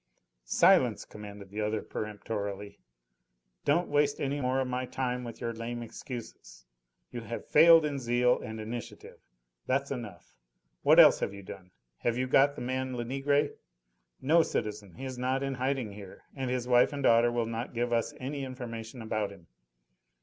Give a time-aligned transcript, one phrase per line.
[0.45, 2.79] "Silence!" commanded the other peremptorily.
[3.65, 6.65] "Don't waste any more of my time with your lame excuses.
[7.11, 9.19] You have failed in zeal and initiative.
[9.67, 10.33] That's enough.
[10.81, 11.69] What else have you done?
[11.99, 13.49] Have you got the man Lenegre?"
[14.19, 14.95] "No, citizen.
[14.95, 18.11] He is not in hiding here, and his wife and daughter will not give us
[18.19, 19.45] any information about him."